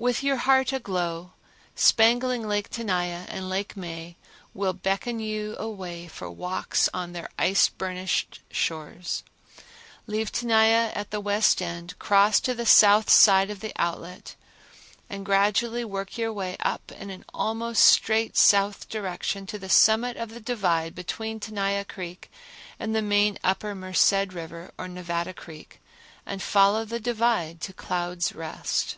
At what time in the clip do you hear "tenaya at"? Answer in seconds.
10.30-11.10